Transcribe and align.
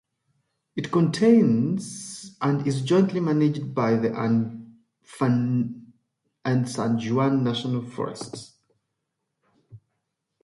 It 0.75 0.91
contains 0.91 2.35
and 2.41 2.65
is 2.65 2.81
jointly 2.81 3.19
managed 3.19 3.75
by 3.75 3.97
the 3.97 4.09
Uncompahgre 4.09 5.75
and 6.43 6.67
San 6.67 6.97
Juan 6.97 7.43
National 7.43 7.83
Forests. 7.83 8.53